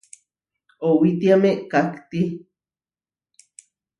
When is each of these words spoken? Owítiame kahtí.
Owítiame 0.87 1.51
kahtí. 1.71 2.21